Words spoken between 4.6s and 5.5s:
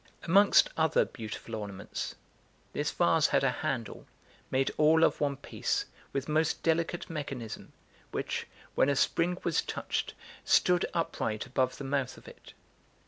all of one